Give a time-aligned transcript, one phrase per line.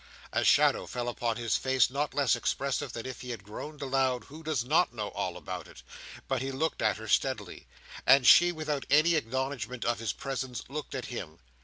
[0.33, 4.23] A shadow fell upon his face not less expressive than if he had groaned aloud,
[4.23, 5.83] "Who does not know all about it!"
[6.27, 7.67] but he looked at her steadily,
[8.03, 11.37] and she, without any acknowledgment of his presence, looked at him.